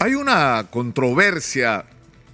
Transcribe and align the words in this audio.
Hay 0.00 0.14
una 0.14 0.68
controversia 0.70 1.84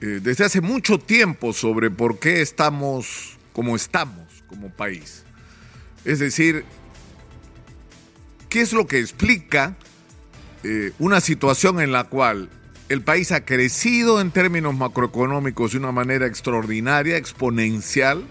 eh, 0.02 0.20
desde 0.22 0.44
hace 0.44 0.60
mucho 0.60 0.98
tiempo 0.98 1.54
sobre 1.54 1.90
por 1.90 2.18
qué 2.18 2.42
estamos 2.42 3.38
como 3.54 3.74
estamos 3.74 4.44
como 4.48 4.68
país. 4.68 5.24
Es 6.04 6.18
decir, 6.18 6.66
¿qué 8.50 8.60
es 8.60 8.74
lo 8.74 8.86
que 8.86 8.98
explica 8.98 9.76
eh, 10.62 10.92
una 10.98 11.22
situación 11.22 11.80
en 11.80 11.90
la 11.90 12.04
cual 12.04 12.50
el 12.90 13.00
país 13.00 13.32
ha 13.32 13.46
crecido 13.46 14.20
en 14.20 14.30
términos 14.30 14.74
macroeconómicos 14.74 15.72
de 15.72 15.78
una 15.78 15.92
manera 15.92 16.26
extraordinaria, 16.26 17.16
exponencial, 17.16 18.24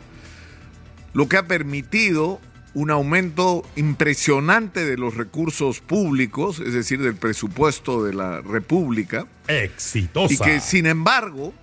lo 1.14 1.28
que 1.28 1.38
ha 1.38 1.48
permitido 1.48 2.40
un 2.74 2.92
aumento 2.92 3.64
impresionante 3.76 4.86
de 4.86 4.98
los 4.98 5.16
recursos 5.16 5.80
públicos, 5.80 6.60
es 6.60 6.74
decir, 6.74 7.02
del 7.02 7.16
presupuesto 7.16 8.04
de 8.04 8.14
la 8.14 8.42
República. 8.42 9.28
Exitosa. 9.48 10.34
Y 10.34 10.38
que, 10.38 10.60
sin 10.60 10.86
embargo, 10.86 11.54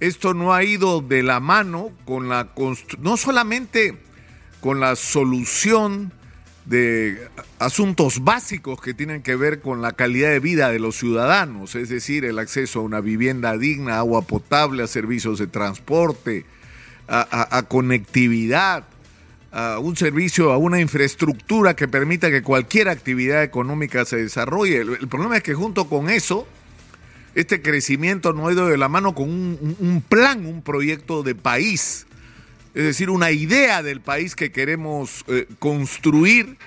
esto 0.00 0.34
no 0.34 0.54
ha 0.54 0.64
ido 0.64 1.00
de 1.00 1.22
la 1.22 1.40
mano 1.40 1.90
con 2.04 2.28
la 2.28 2.48
no 2.98 3.16
solamente 3.16 3.98
con 4.60 4.80
la 4.80 4.96
solución 4.96 6.12
de 6.64 7.28
asuntos 7.60 8.24
básicos 8.24 8.80
que 8.80 8.92
tienen 8.92 9.22
que 9.22 9.36
ver 9.36 9.60
con 9.60 9.80
la 9.82 9.92
calidad 9.92 10.30
de 10.30 10.40
vida 10.40 10.70
de 10.70 10.80
los 10.80 10.96
ciudadanos, 10.96 11.76
es 11.76 11.88
decir, 11.88 12.24
el 12.24 12.38
acceso 12.38 12.80
a 12.80 12.82
una 12.82 13.00
vivienda 13.00 13.56
digna, 13.56 13.98
agua 13.98 14.22
potable, 14.22 14.82
a 14.82 14.88
servicios 14.88 15.38
de 15.38 15.46
transporte, 15.46 16.44
a, 17.08 17.62
conectividad, 17.68 18.84
a 19.56 19.78
un 19.78 19.96
servicio, 19.96 20.52
a 20.52 20.58
una 20.58 20.80
infraestructura 20.80 21.74
que 21.74 21.88
permita 21.88 22.30
que 22.30 22.42
cualquier 22.42 22.88
actividad 22.88 23.42
económica 23.42 24.04
se 24.04 24.16
desarrolle. 24.16 24.82
El, 24.82 25.08
problema 25.08 25.38
es 25.38 25.42
que 25.42 25.54
junto 25.54 25.88
con 25.88 26.10
eso, 26.10 26.46
este 27.34 27.62
crecimiento 27.62 28.32
no 28.32 28.48
ha 28.48 28.52
ido 28.52 28.66
de 28.66 28.76
la 28.76 28.88
mano 28.88 29.14
con 29.14 29.28
un 29.28 30.04
plan, 30.08 30.44
un 30.46 30.62
proyecto 30.62 31.22
de 31.22 31.34
país 31.34 32.06
es 32.76 32.84
decir, 32.84 33.08
una 33.08 33.30
idea 33.30 33.82
del 33.82 34.02
país 34.02 34.36
que 34.36 34.52
queremos 34.52 35.24
eh, 35.28 35.46
construir 35.58 36.58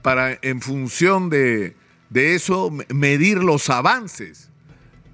para, 0.00 0.38
en 0.42 0.60
función 0.60 1.28
de, 1.28 1.74
eso, 2.14 2.70
medir 2.94 3.38
los 3.38 3.68
avances. 3.68 4.48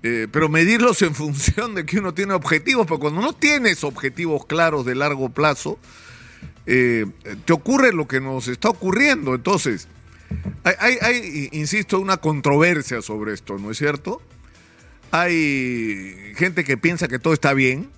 Eh, 0.03 0.29
pero 0.31 0.51
medirlos 0.51 1.01
en 1.01 1.15
función 1.15 1.75
de 1.75 1.87
que 1.87 2.01
uno 2.01 2.13
tiene 2.13 2.35
objetivos, 2.35 2.87
porque 2.87 3.01
cuando 3.01 3.23
no 3.23 3.33
tienes 3.33 3.83
objetivos 3.83 4.45
claros 4.45 4.85
de 4.85 4.95
largo 4.95 5.31
plazo, 5.31 5.79
eh, 6.67 7.07
te 7.45 7.53
ocurre 7.53 7.93
lo 7.93 8.07
que 8.07 8.21
nos 8.21 8.49
está 8.49 8.69
ocurriendo. 8.69 9.35
Entonces, 9.35 9.89
hay, 10.65 10.97
hay, 11.01 11.49
insisto, 11.53 11.99
una 12.01 12.17
controversia 12.17 13.03
sobre 13.03 13.35
esto, 13.35 13.59
¿no 13.59 13.71
es 13.71 13.79
cierto? 13.79 14.23
Hay 15.11 16.33
gente 16.37 16.65
que 16.65 16.77
piensa 16.77 17.09
que 17.09 17.19
todo 17.19 17.35
está 17.35 17.53
bien, 17.53 17.91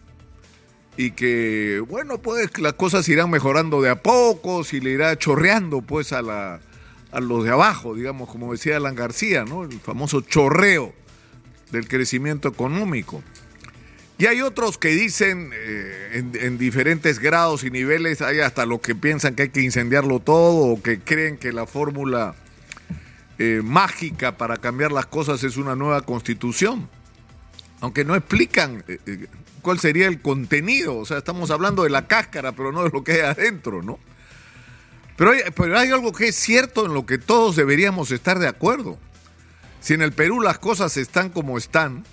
y 0.96 1.10
que, 1.10 1.82
bueno, 1.88 2.18
pues 2.18 2.56
las 2.58 2.74
cosas 2.74 3.08
irán 3.08 3.30
mejorando 3.30 3.82
de 3.82 3.90
a 3.90 4.02
poco, 4.02 4.62
y 4.70 4.80
le 4.80 4.90
irá 4.90 5.16
chorreando 5.18 5.82
pues 5.82 6.12
a, 6.12 6.22
la, 6.22 6.60
a 7.10 7.20
los 7.20 7.44
de 7.44 7.50
abajo, 7.50 7.94
digamos, 7.94 8.28
como 8.28 8.52
decía 8.52 8.76
Alan 8.76 8.94
García, 8.94 9.44
¿no? 9.44 9.64
El 9.64 9.80
famoso 9.80 10.20
chorreo 10.20 10.94
del 11.72 11.88
crecimiento 11.88 12.48
económico. 12.48 13.22
Y 14.16 14.26
hay 14.26 14.42
otros 14.42 14.78
que 14.78 14.90
dicen 14.90 15.50
eh, 15.52 16.22
en, 16.40 16.56
diferentes 16.56 17.18
grados 17.18 17.64
y 17.64 17.70
niveles, 17.70 18.22
hay 18.22 18.40
hasta 18.40 18.64
los 18.64 18.80
que 18.80 18.94
piensan 18.94 19.34
que 19.34 19.44
hay 19.44 19.48
que 19.48 19.62
incendiarlo 19.62 20.20
todo 20.20 20.72
o 20.72 20.80
que 20.80 21.00
creen 21.00 21.36
que 21.36 21.52
la 21.52 21.66
fórmula 21.66 22.36
eh, 23.38 23.60
mágica 23.64 24.36
para 24.36 24.58
cambiar 24.58 24.92
las 24.92 25.06
cosas 25.06 25.42
es 25.42 25.56
una 25.56 25.74
nueva 25.74 26.02
constitución. 26.02 26.88
Aunque 27.80 28.04
no 28.04 28.14
explican 28.14 28.84
eh, 28.86 29.26
cuál 29.62 29.80
sería 29.80 30.06
el 30.06 30.22
contenido. 30.22 30.96
O 30.96 31.04
sea, 31.04 31.18
estamos 31.18 31.50
hablando 31.50 31.82
de 31.82 31.90
la 31.90 32.06
cáscara, 32.06 32.52
pero 32.52 32.70
no 32.70 32.84
de 32.84 32.90
lo 32.90 33.02
que 33.02 33.14
hay 33.14 33.20
adentro, 33.20 33.82
¿no? 33.82 33.98
Pero 35.16 35.32
hay, 35.32 35.40
pero 35.56 35.76
hay 35.76 35.90
algo 35.90 36.12
que 36.12 36.28
es 36.28 36.36
cierto 36.36 36.86
en 36.86 36.94
lo 36.94 37.04
que 37.04 37.18
todos 37.18 37.56
deberíamos 37.56 38.12
estar 38.12 38.38
de 38.38 38.46
acuerdo. 38.46 38.96
Si 39.80 39.92
en 39.92 40.02
el 40.02 40.12
Perú 40.12 40.40
las 40.40 40.58
cosas 40.60 40.96
están 40.96 41.30
como 41.30 41.58
están, 41.58 42.04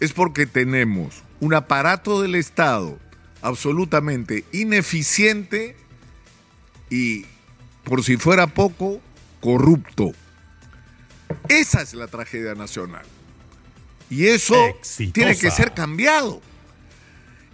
es 0.00 0.12
porque 0.12 0.46
tenemos 0.46 1.22
un 1.40 1.54
aparato 1.54 2.22
del 2.22 2.34
Estado 2.34 2.98
absolutamente 3.42 4.44
ineficiente 4.52 5.76
y, 6.90 7.26
por 7.84 8.02
si 8.02 8.16
fuera 8.16 8.46
poco, 8.46 9.00
corrupto. 9.40 10.12
Esa 11.48 11.82
es 11.82 11.94
la 11.94 12.06
tragedia 12.06 12.54
nacional. 12.54 13.04
Y 14.10 14.26
eso 14.26 14.54
tiene 15.12 15.36
que 15.36 15.50
ser 15.50 15.74
cambiado. 15.74 16.40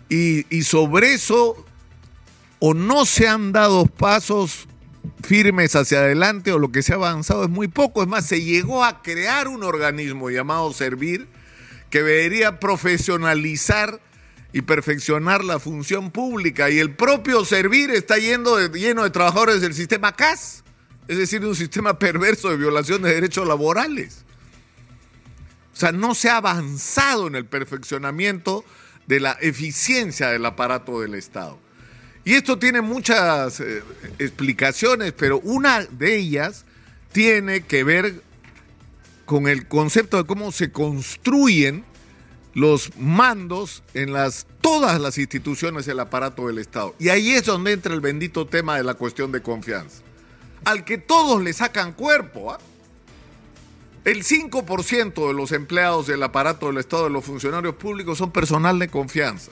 Y, 0.08 0.62
sobre 0.62 1.14
eso 1.14 1.64
o 2.60 2.72
no 2.72 3.04
se 3.04 3.26
han 3.26 3.52
dado 3.52 3.86
pasos 3.86 4.68
firmes 5.22 5.74
hacia 5.74 5.98
adelante 5.98 6.52
o 6.52 6.58
lo 6.58 6.70
que 6.70 6.82
se 6.82 6.92
ha 6.92 6.96
avanzado 6.96 7.44
es 7.44 7.50
muy 7.50 7.68
poco. 7.68 8.02
Es 8.02 8.08
más, 8.08 8.26
se 8.26 8.42
llegó 8.42 8.84
a 8.84 9.02
crear 9.02 9.48
un 9.48 9.64
organismo 9.64 10.30
llamado 10.30 10.72
Servir 10.72 11.26
que 11.94 12.02
debería 12.02 12.58
profesionalizar 12.58 14.00
y 14.52 14.62
perfeccionar 14.62 15.44
la 15.44 15.60
función 15.60 16.10
pública. 16.10 16.68
Y 16.68 16.80
el 16.80 16.90
propio 16.96 17.44
Servir 17.44 17.92
está 17.92 18.18
yendo 18.18 18.58
lleno 18.72 19.04
de 19.04 19.10
trabajadores 19.10 19.60
del 19.60 19.74
sistema 19.74 20.10
CAS, 20.10 20.64
es 21.06 21.18
decir, 21.18 21.40
de 21.40 21.46
un 21.46 21.54
sistema 21.54 21.96
perverso 21.96 22.50
de 22.50 22.56
violación 22.56 23.00
de 23.02 23.14
derechos 23.14 23.46
laborales. 23.46 24.24
O 25.72 25.76
sea, 25.76 25.92
no 25.92 26.16
se 26.16 26.30
ha 26.30 26.38
avanzado 26.38 27.28
en 27.28 27.36
el 27.36 27.46
perfeccionamiento 27.46 28.64
de 29.06 29.20
la 29.20 29.38
eficiencia 29.40 30.30
del 30.30 30.44
aparato 30.46 31.00
del 31.00 31.14
Estado. 31.14 31.60
Y 32.24 32.34
esto 32.34 32.58
tiene 32.58 32.80
muchas 32.80 33.60
eh, 33.60 33.84
explicaciones, 34.18 35.12
pero 35.12 35.38
una 35.44 35.84
de 35.84 36.16
ellas 36.16 36.64
tiene 37.12 37.60
que 37.60 37.84
ver 37.84 38.20
con 39.24 39.48
el 39.48 39.66
concepto 39.66 40.16
de 40.16 40.24
cómo 40.24 40.52
se 40.52 40.70
construyen 40.70 41.84
los 42.54 42.96
mandos 42.96 43.82
en 43.94 44.12
las 44.12 44.46
todas 44.60 45.00
las 45.00 45.18
instituciones 45.18 45.86
del 45.86 46.00
aparato 46.00 46.46
del 46.46 46.58
Estado. 46.58 46.94
Y 46.98 47.08
ahí 47.08 47.32
es 47.32 47.44
donde 47.44 47.72
entra 47.72 47.92
el 47.92 48.00
bendito 48.00 48.46
tema 48.46 48.76
de 48.76 48.84
la 48.84 48.94
cuestión 48.94 49.32
de 49.32 49.42
confianza, 49.42 50.02
al 50.64 50.84
que 50.84 50.98
todos 50.98 51.42
le 51.42 51.52
sacan 51.52 51.92
cuerpo. 51.92 52.52
¿ah? 52.52 52.58
El 54.04 54.22
5% 54.22 55.28
de 55.28 55.34
los 55.34 55.52
empleados 55.52 56.06
del 56.06 56.22
aparato 56.22 56.66
del 56.66 56.78
Estado, 56.78 57.04
de 57.04 57.10
los 57.10 57.24
funcionarios 57.24 57.74
públicos, 57.74 58.18
son 58.18 58.30
personal 58.30 58.78
de 58.78 58.88
confianza. 58.88 59.50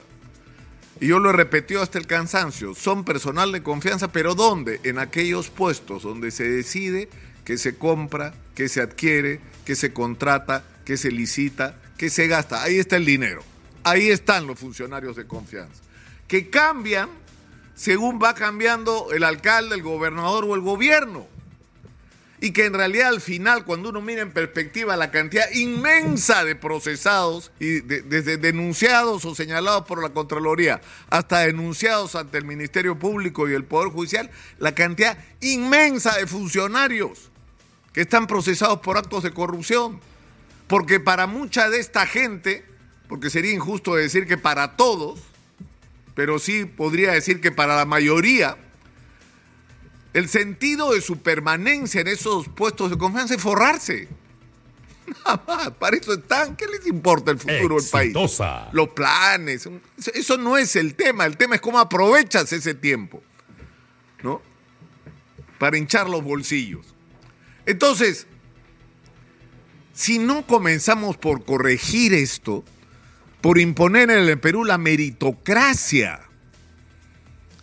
Y 0.99 1.07
yo 1.07 1.19
lo 1.19 1.31
he 1.31 1.33
repetido 1.33 1.81
hasta 1.81 1.97
el 1.97 2.07
cansancio, 2.07 2.75
son 2.75 3.03
personal 3.03 3.51
de 3.51 3.63
confianza, 3.63 4.11
pero 4.11 4.35
¿dónde? 4.35 4.79
En 4.83 4.99
aquellos 4.99 5.49
puestos 5.49 6.03
donde 6.03 6.31
se 6.31 6.47
decide 6.47 7.09
que 7.43 7.57
se 7.57 7.75
compra, 7.77 8.33
que 8.55 8.69
se 8.69 8.81
adquiere, 8.81 9.39
que 9.65 9.75
se 9.75 9.93
contrata, 9.93 10.63
que 10.85 10.97
se 10.97 11.11
licita, 11.11 11.75
que 11.97 12.09
se 12.09 12.27
gasta. 12.27 12.63
Ahí 12.63 12.77
está 12.77 12.97
el 12.97 13.05
dinero. 13.05 13.43
Ahí 13.83 14.09
están 14.09 14.47
los 14.47 14.59
funcionarios 14.59 15.15
de 15.15 15.25
confianza. 15.25 15.81
Que 16.27 16.49
cambian 16.49 17.09
según 17.75 18.19
va 18.21 18.35
cambiando 18.35 19.11
el 19.11 19.23
alcalde, 19.23 19.75
el 19.75 19.81
gobernador 19.81 20.45
o 20.45 20.55
el 20.55 20.61
gobierno 20.61 21.27
y 22.43 22.51
que 22.51 22.65
en 22.65 22.73
realidad 22.73 23.07
al 23.07 23.21
final, 23.21 23.63
cuando 23.63 23.87
uno 23.87 24.01
mira 24.01 24.21
en 24.21 24.33
perspectiva 24.33 24.97
la 24.97 25.11
cantidad 25.11 25.49
inmensa 25.53 26.43
de 26.43 26.57
procesados, 26.57 27.53
y 27.57 27.79
desde 27.79 28.35
denunciados 28.35 29.23
o 29.23 29.33
señalados 29.33 29.85
por 29.85 30.03
la 30.03 30.09
Contraloría 30.09 30.81
hasta 31.09 31.39
denunciados 31.39 32.15
ante 32.15 32.37
el 32.37 32.43
Ministerio 32.43 32.99
Público 32.99 33.47
y 33.47 33.53
el 33.53 33.63
Poder 33.63 33.93
Judicial, 33.93 34.29
la 34.59 34.75
cantidad 34.75 35.17
inmensa 35.39 36.17
de 36.17 36.27
funcionarios 36.27 37.31
que 37.93 38.01
están 38.01 38.27
procesados 38.27 38.79
por 38.79 38.97
actos 38.97 39.23
de 39.23 39.31
corrupción. 39.31 39.99
Porque 40.67 40.99
para 40.99 41.27
mucha 41.27 41.69
de 41.69 41.79
esta 41.79 42.05
gente, 42.07 42.65
porque 43.07 43.29
sería 43.29 43.53
injusto 43.53 43.95
decir 43.95 44.27
que 44.27 44.37
para 44.37 44.75
todos, 44.75 45.19
pero 46.15 46.39
sí 46.39 46.65
podría 46.65 47.11
decir 47.11 47.41
que 47.41 47.51
para 47.51 47.75
la 47.75 47.85
mayoría, 47.85 48.57
el 50.13 50.29
sentido 50.29 50.93
de 50.93 51.01
su 51.01 51.17
permanencia 51.19 52.01
en 52.01 52.07
esos 52.07 52.47
puestos 52.49 52.91
de 52.91 52.97
confianza 52.97 53.35
es 53.35 53.41
forrarse. 53.41 54.07
Nada 55.25 55.43
más, 55.47 55.71
para 55.71 55.97
eso 55.97 56.13
están. 56.13 56.55
¿Qué 56.55 56.65
les 56.67 56.87
importa 56.87 57.31
el 57.31 57.39
futuro 57.39 57.75
del 57.75 57.89
país? 57.89 58.13
Los 58.71 58.89
planes. 58.89 59.67
Eso 60.13 60.37
no 60.37 60.57
es 60.57 60.75
el 60.75 60.95
tema. 60.95 61.25
El 61.25 61.37
tema 61.37 61.55
es 61.55 61.61
cómo 61.61 61.79
aprovechas 61.79 62.51
ese 62.53 62.73
tiempo. 62.73 63.21
¿No? 64.21 64.41
Para 65.59 65.77
hinchar 65.77 66.09
los 66.09 66.23
bolsillos. 66.23 66.93
Entonces, 67.65 68.27
si 69.93 70.19
no 70.19 70.45
comenzamos 70.45 71.17
por 71.17 71.45
corregir 71.45 72.13
esto, 72.13 72.63
por 73.41 73.59
imponer 73.59 74.09
en 74.09 74.27
el 74.27 74.39
Perú 74.39 74.65
la 74.65 74.77
meritocracia, 74.77 76.21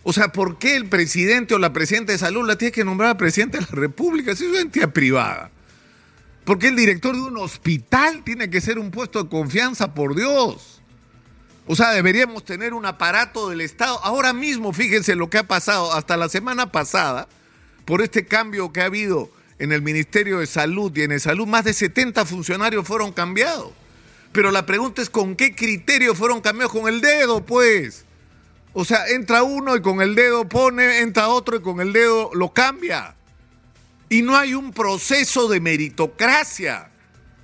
o 0.03 0.13
sea, 0.13 0.31
¿por 0.31 0.57
qué 0.57 0.75
el 0.75 0.87
presidente 0.87 1.53
o 1.53 1.59
la 1.59 1.73
presidenta 1.73 2.11
de 2.11 2.17
salud 2.17 2.47
la 2.47 2.57
tiene 2.57 2.71
que 2.71 2.83
nombrar 2.83 3.17
presidente 3.17 3.59
de 3.59 3.65
la 3.65 3.71
República? 3.71 4.35
Si 4.35 4.45
es 4.45 4.49
una 4.49 4.61
entidad 4.61 4.91
privada. 4.91 5.51
Porque 6.43 6.69
el 6.69 6.75
director 6.75 7.15
de 7.15 7.21
un 7.21 7.37
hospital 7.37 8.23
tiene 8.23 8.49
que 8.49 8.61
ser 8.61 8.79
un 8.79 8.89
puesto 8.89 9.23
de 9.23 9.29
confianza, 9.29 9.93
por 9.93 10.15
Dios. 10.15 10.81
O 11.67 11.75
sea, 11.75 11.91
deberíamos 11.91 12.43
tener 12.43 12.73
un 12.73 12.85
aparato 12.87 13.49
del 13.49 13.61
Estado. 13.61 13.99
Ahora 14.03 14.33
mismo, 14.33 14.73
fíjense 14.73 15.15
lo 15.15 15.29
que 15.29 15.37
ha 15.37 15.47
pasado 15.47 15.93
hasta 15.93 16.17
la 16.17 16.29
semana 16.29 16.71
pasada, 16.71 17.27
por 17.85 18.01
este 18.01 18.25
cambio 18.25 18.73
que 18.73 18.81
ha 18.81 18.85
habido 18.85 19.29
en 19.61 19.71
el 19.71 19.83
Ministerio 19.83 20.39
de 20.39 20.47
Salud 20.47 20.91
y 20.95 21.03
en 21.03 21.11
el 21.11 21.21
Salud, 21.21 21.45
más 21.45 21.63
de 21.63 21.73
70 21.73 22.25
funcionarios 22.25 22.87
fueron 22.87 23.11
cambiados. 23.11 23.71
Pero 24.31 24.49
la 24.49 24.65
pregunta 24.65 25.03
es 25.03 25.09
con 25.11 25.35
qué 25.35 25.55
criterio 25.55 26.15
fueron 26.15 26.41
cambiados 26.41 26.71
con 26.71 26.91
el 26.91 26.99
dedo, 26.99 27.45
pues. 27.45 28.05
O 28.73 28.83
sea, 28.85 29.07
entra 29.09 29.43
uno 29.43 29.75
y 29.75 29.81
con 29.83 30.01
el 30.01 30.15
dedo 30.15 30.49
pone, 30.49 31.01
entra 31.01 31.27
otro 31.27 31.57
y 31.57 31.61
con 31.61 31.79
el 31.79 31.93
dedo 31.93 32.31
lo 32.33 32.51
cambia. 32.51 33.13
Y 34.09 34.23
no 34.23 34.35
hay 34.35 34.55
un 34.55 34.73
proceso 34.73 35.47
de 35.47 35.59
meritocracia. 35.59 36.89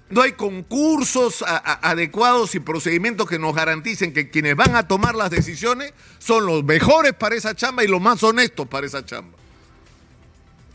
No 0.10 0.24
hay 0.24 0.32
concursos 0.32 1.46
adecuados 1.46 2.56
y 2.56 2.60
procedimientos 2.60 3.30
que 3.30 3.38
nos 3.38 3.54
garanticen 3.54 4.12
que 4.12 4.32
quienes 4.32 4.56
van 4.56 4.76
a 4.76 4.88
tomar 4.88 5.14
las 5.14 5.30
decisiones 5.30 5.94
son 6.18 6.48
los 6.48 6.64
mejores 6.64 7.14
para 7.14 7.36
esa 7.36 7.54
chamba 7.54 7.84
y 7.84 7.88
los 7.88 8.02
más 8.02 8.24
honestos 8.24 8.68
para 8.68 8.88
esa 8.88 9.06
chamba. 9.06 9.38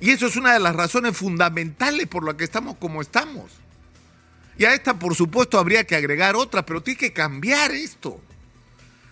Y 0.03 0.11
eso 0.11 0.27
es 0.27 0.35
una 0.35 0.53
de 0.53 0.59
las 0.59 0.75
razones 0.75 1.17
fundamentales 1.17 2.09
por 2.09 2.25
las 2.25 2.35
que 2.35 2.43
estamos 2.43 2.77
como 2.77 3.01
estamos. 3.01 3.53
Y 4.59 4.65
a 4.65 4.75
esta, 4.75 4.99
por 4.99 5.15
supuesto, 5.15 5.61
habría 5.61 5.85
que 5.85 5.95
agregar 5.95 6.35
otras, 6.35 6.65
pero 6.65 6.83
tiene 6.83 6.99
que 6.99 7.13
cambiar 7.13 7.71
esto. 7.71 8.21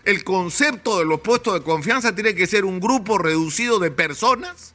El 0.04 0.24
concepto 0.24 0.98
de 0.98 1.04
los 1.04 1.20
puestos 1.20 1.54
de 1.54 1.62
confianza 1.62 2.12
tiene 2.12 2.34
que 2.34 2.48
ser 2.48 2.64
un 2.64 2.80
grupo 2.80 3.18
reducido 3.18 3.78
de 3.78 3.92
personas 3.92 4.72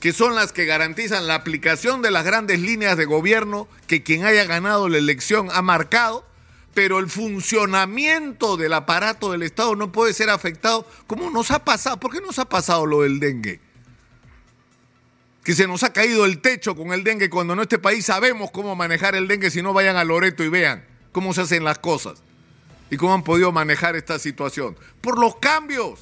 que 0.00 0.12
son 0.12 0.34
las 0.34 0.52
que 0.52 0.64
garantizan 0.64 1.28
la 1.28 1.36
aplicación 1.36 2.02
de 2.02 2.10
las 2.10 2.24
grandes 2.24 2.58
líneas 2.58 2.96
de 2.96 3.04
gobierno 3.04 3.68
que 3.86 4.02
quien 4.02 4.24
haya 4.24 4.44
ganado 4.44 4.88
la 4.88 4.98
elección 4.98 5.50
ha 5.52 5.62
marcado, 5.62 6.26
pero 6.74 6.98
el 6.98 7.08
funcionamiento 7.08 8.56
del 8.56 8.72
aparato 8.72 9.30
del 9.30 9.44
Estado 9.44 9.76
no 9.76 9.92
puede 9.92 10.14
ser 10.14 10.30
afectado 10.30 10.84
como 11.06 11.30
nos 11.30 11.52
ha 11.52 11.64
pasado. 11.64 12.00
¿Por 12.00 12.10
qué 12.10 12.20
nos 12.20 12.40
ha 12.40 12.46
pasado 12.46 12.86
lo 12.86 13.02
del 13.02 13.20
dengue? 13.20 13.67
Que 15.48 15.54
se 15.54 15.66
nos 15.66 15.82
ha 15.82 15.94
caído 15.94 16.26
el 16.26 16.42
techo 16.42 16.76
con 16.76 16.92
el 16.92 17.02
dengue 17.04 17.30
cuando 17.30 17.54
en 17.54 17.60
este 17.60 17.78
país 17.78 18.04
sabemos 18.04 18.50
cómo 18.50 18.76
manejar 18.76 19.14
el 19.14 19.26
dengue, 19.26 19.50
si 19.50 19.62
no 19.62 19.72
vayan 19.72 19.96
a 19.96 20.04
Loreto 20.04 20.44
y 20.44 20.50
vean 20.50 20.84
cómo 21.10 21.32
se 21.32 21.40
hacen 21.40 21.64
las 21.64 21.78
cosas 21.78 22.22
y 22.90 22.98
cómo 22.98 23.14
han 23.14 23.24
podido 23.24 23.50
manejar 23.50 23.96
esta 23.96 24.18
situación. 24.18 24.76
Por 25.00 25.18
los 25.18 25.36
cambios. 25.36 26.00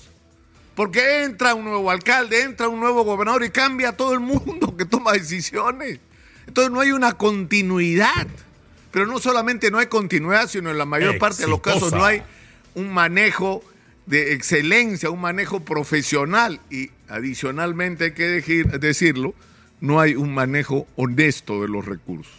Porque 0.74 1.22
entra 1.22 1.54
un 1.54 1.64
nuevo 1.64 1.92
alcalde, 1.92 2.42
entra 2.42 2.66
un 2.66 2.80
nuevo 2.80 3.04
gobernador 3.04 3.44
y 3.44 3.50
cambia 3.50 3.90
a 3.90 3.92
todo 3.96 4.14
el 4.14 4.18
mundo 4.18 4.76
que 4.76 4.84
toma 4.84 5.12
decisiones. 5.12 6.00
Entonces 6.48 6.72
no 6.72 6.80
hay 6.80 6.90
una 6.90 7.12
continuidad. 7.12 8.26
Pero 8.90 9.06
no 9.06 9.20
solamente 9.20 9.70
no 9.70 9.78
hay 9.78 9.86
continuidad, 9.86 10.48
sino 10.48 10.72
en 10.72 10.78
la 10.78 10.86
mayor 10.86 11.18
parte 11.18 11.42
de 11.42 11.48
los 11.48 11.60
casos 11.60 11.92
no 11.92 12.04
hay 12.04 12.20
un 12.74 12.92
manejo 12.92 13.62
de 14.06 14.32
excelencia, 14.32 15.10
un 15.10 15.20
manejo 15.20 15.60
profesional. 15.60 16.60
Y 16.70 16.90
adicionalmente 17.08 18.04
hay 18.04 18.12
que 18.12 18.64
decirlo, 18.78 19.34
no 19.80 20.00
hay 20.00 20.14
un 20.14 20.34
manejo 20.34 20.86
honesto 20.96 21.62
de 21.62 21.68
los 21.68 21.84
recursos. 21.84 22.32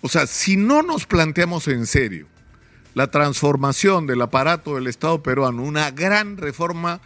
O 0.00 0.08
sea, 0.08 0.26
si 0.26 0.56
no 0.56 0.82
nos 0.82 1.06
planteamos 1.06 1.68
en 1.68 1.86
serio 1.86 2.26
la 2.94 3.10
transformación 3.10 4.06
del 4.06 4.20
aparato 4.20 4.74
del 4.74 4.88
Estado 4.88 5.22
peruano, 5.22 5.62
una 5.62 5.90
gran 5.90 6.36
reforma 6.36 7.00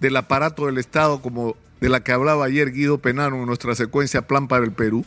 del 0.00 0.16
aparato 0.16 0.66
del 0.66 0.78
Estado 0.78 1.22
como 1.22 1.56
de 1.80 1.88
la 1.88 2.04
que 2.04 2.12
hablaba 2.12 2.44
ayer 2.44 2.72
Guido 2.72 2.98
Penano 2.98 3.36
en 3.36 3.46
nuestra 3.46 3.74
secuencia 3.74 4.26
Plan 4.28 4.46
para 4.46 4.64
el 4.64 4.72
Perú, 4.72 5.04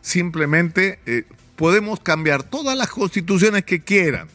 simplemente 0.00 0.98
eh, 1.04 1.24
podemos 1.56 2.00
cambiar 2.00 2.42
todas 2.42 2.78
las 2.78 2.88
constituciones 2.88 3.64
que 3.64 3.82
quieran, 3.82 4.28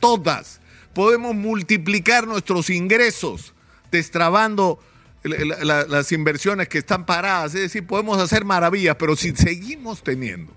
todas. 0.00 0.60
Podemos 0.94 1.34
multiplicar 1.34 2.26
nuestros 2.26 2.70
ingresos, 2.70 3.52
destrabando 3.90 4.78
las 5.22 6.12
inversiones 6.12 6.68
que 6.68 6.78
están 6.78 7.06
paradas, 7.06 7.54
es 7.54 7.62
decir, 7.62 7.86
podemos 7.86 8.18
hacer 8.18 8.44
maravillas, 8.44 8.96
pero 8.98 9.16
si 9.16 9.34
seguimos 9.34 10.02
teniendo 10.02 10.52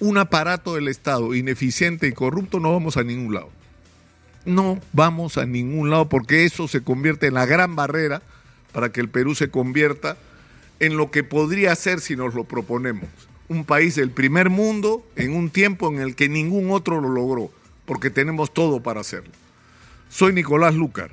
un 0.00 0.18
aparato 0.18 0.74
del 0.74 0.88
Estado 0.88 1.34
ineficiente 1.34 2.06
y 2.06 2.12
corrupto, 2.12 2.60
no 2.60 2.72
vamos 2.72 2.96
a 2.96 3.02
ningún 3.02 3.34
lado 3.34 3.50
no 4.44 4.80
vamos 4.92 5.38
a 5.38 5.46
ningún 5.46 5.90
lado 5.90 6.08
porque 6.08 6.44
eso 6.44 6.68
se 6.68 6.82
convierte 6.82 7.28
en 7.28 7.34
la 7.34 7.46
gran 7.46 7.76
barrera 7.76 8.22
para 8.72 8.90
que 8.90 9.00
el 9.00 9.08
Perú 9.08 9.34
se 9.34 9.50
convierta 9.50 10.16
en 10.80 10.96
lo 10.96 11.10
que 11.10 11.22
podría 11.22 11.74
ser 11.76 12.00
si 12.00 12.16
nos 12.16 12.34
lo 12.34 12.44
proponemos. 12.44 13.08
Un 13.48 13.64
país 13.64 13.96
del 13.96 14.10
primer 14.10 14.50
mundo 14.50 15.06
en 15.16 15.36
un 15.36 15.50
tiempo 15.50 15.88
en 15.88 16.00
el 16.00 16.16
que 16.16 16.28
ningún 16.28 16.70
otro 16.70 17.00
lo 17.00 17.08
logró, 17.08 17.50
porque 17.84 18.10
tenemos 18.10 18.52
todo 18.52 18.82
para 18.82 19.00
hacerlo. 19.00 19.32
Soy 20.12 20.34
Nicolás 20.34 20.74
Lucar. 20.74 21.10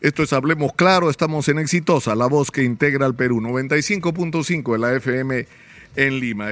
Esto 0.00 0.24
es 0.24 0.32
Hablemos 0.32 0.72
Claro, 0.72 1.08
estamos 1.08 1.46
en 1.48 1.60
Exitosa, 1.60 2.16
la 2.16 2.26
voz 2.26 2.50
que 2.50 2.64
integra 2.64 3.06
al 3.06 3.14
Perú, 3.14 3.40
95.5 3.40 4.72
de 4.72 4.78
la 4.78 4.92
FM 4.94 5.46
en 5.94 6.18
Lima. 6.18 6.48